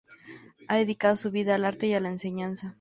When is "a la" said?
1.93-2.09